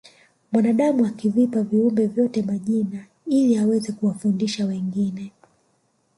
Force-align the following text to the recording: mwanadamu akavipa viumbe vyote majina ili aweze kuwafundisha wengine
mwanadamu 0.51 1.05
akavipa 1.05 1.63
viumbe 1.63 2.07
vyote 2.07 2.41
majina 2.43 3.05
ili 3.25 3.57
aweze 3.57 3.91
kuwafundisha 3.91 4.65
wengine 4.65 5.31